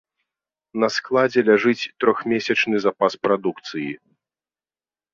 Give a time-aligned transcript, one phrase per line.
[0.83, 3.89] На складзе ляжыць трохмесячны запас прадукцыі.